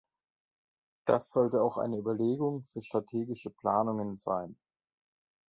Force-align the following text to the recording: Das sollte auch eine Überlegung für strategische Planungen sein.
Das 1.05 1.29
sollte 1.29 1.61
auch 1.61 1.77
eine 1.77 1.99
Überlegung 1.99 2.63
für 2.63 2.81
strategische 2.81 3.51
Planungen 3.51 4.15
sein. 4.15 4.57